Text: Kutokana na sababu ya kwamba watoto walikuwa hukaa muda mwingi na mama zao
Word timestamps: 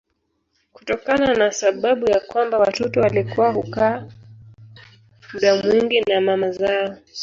Kutokana 0.73 1.33
na 1.33 1.51
sababu 1.51 2.09
ya 2.11 2.19
kwamba 2.19 2.57
watoto 2.59 2.99
walikuwa 2.99 3.51
hukaa 3.51 4.07
muda 5.33 5.55
mwingi 5.63 6.01
na 6.01 6.21
mama 6.21 6.51
zao 6.51 6.97